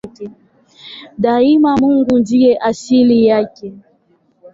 Daima 1.21 1.71
Mungu 1.81 2.13
ndiye 2.21 2.51
asili 2.69 3.17
yake. 3.29 3.67